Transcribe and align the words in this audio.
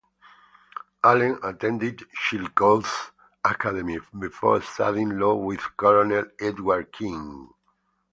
Allen 1.03 1.37
attended 1.43 2.01
Chillicothe 2.15 3.11
Academy 3.45 3.99
before 4.17 4.59
studying 4.63 5.19
law 5.19 5.35
with 5.35 5.61
Colonel 5.77 6.25
Edward 6.39 6.91
King. 6.91 7.47